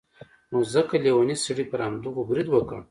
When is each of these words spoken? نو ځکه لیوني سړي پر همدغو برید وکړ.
نو 0.51 0.57
ځکه 0.73 0.95
لیوني 1.03 1.35
سړي 1.45 1.65
پر 1.71 1.79
همدغو 1.85 2.27
برید 2.29 2.47
وکړ. 2.51 2.79